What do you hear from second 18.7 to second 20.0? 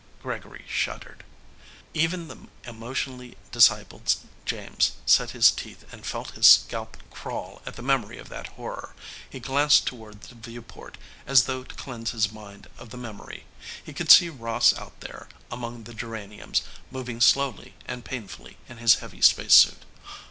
his heavy spacesuit.